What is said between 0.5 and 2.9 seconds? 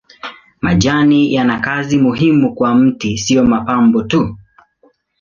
Majani yana kazi muhimu kwa